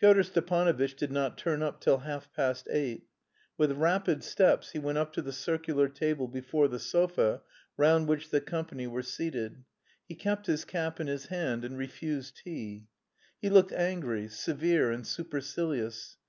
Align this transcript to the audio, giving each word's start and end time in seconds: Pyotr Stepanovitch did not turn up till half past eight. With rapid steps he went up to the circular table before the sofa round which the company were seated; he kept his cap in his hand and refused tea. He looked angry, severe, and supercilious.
Pyotr 0.00 0.24
Stepanovitch 0.24 0.96
did 0.96 1.12
not 1.12 1.38
turn 1.38 1.62
up 1.62 1.80
till 1.80 1.98
half 1.98 2.32
past 2.32 2.66
eight. 2.72 3.04
With 3.56 3.70
rapid 3.70 4.24
steps 4.24 4.72
he 4.72 4.80
went 4.80 4.98
up 4.98 5.12
to 5.12 5.22
the 5.22 5.32
circular 5.32 5.88
table 5.88 6.26
before 6.26 6.66
the 6.66 6.80
sofa 6.80 7.42
round 7.76 8.08
which 8.08 8.30
the 8.30 8.40
company 8.40 8.88
were 8.88 9.04
seated; 9.04 9.62
he 10.08 10.16
kept 10.16 10.46
his 10.46 10.64
cap 10.64 10.98
in 10.98 11.06
his 11.06 11.26
hand 11.26 11.64
and 11.64 11.78
refused 11.78 12.38
tea. 12.42 12.88
He 13.40 13.48
looked 13.48 13.70
angry, 13.70 14.26
severe, 14.28 14.90
and 14.90 15.06
supercilious. 15.06 16.16